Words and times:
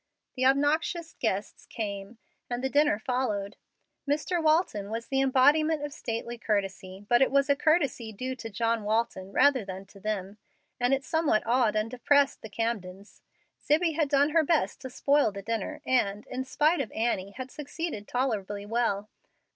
The 0.33 0.47
obnoxious 0.47 1.13
guests 1.19 1.67
came, 1.67 2.17
and 2.49 2.63
the 2.63 2.71
dinner 2.71 2.97
followed. 2.97 3.55
Mr. 4.09 4.41
Walton 4.41 4.89
was 4.89 5.05
the 5.09 5.21
embodiment 5.21 5.83
of 5.85 5.93
stately 5.93 6.39
courtesy, 6.39 7.05
but 7.07 7.21
it 7.21 7.29
was 7.29 7.51
a 7.51 7.55
courtesy 7.55 8.11
due 8.11 8.35
to 8.37 8.49
John 8.49 8.83
Walton 8.83 9.31
rather 9.31 9.63
than 9.63 9.85
to 9.85 9.99
them, 9.99 10.39
and 10.79 10.91
it 10.91 11.03
somewhat 11.03 11.45
awed 11.45 11.75
and 11.75 11.91
depressed 11.91 12.41
the 12.41 12.49
Camdens. 12.49 13.21
Zibbie 13.63 13.93
had 13.93 14.09
done 14.09 14.31
her 14.31 14.43
best 14.43 14.81
to 14.81 14.89
spoil 14.89 15.31
the 15.31 15.43
dinner, 15.43 15.83
and, 15.85 16.25
in 16.25 16.45
spite 16.45 16.81
of 16.81 16.91
Annie, 16.93 17.33
had 17.37 17.51
succeeded 17.51 18.07
tolerably 18.07 18.65
well. 18.65 19.07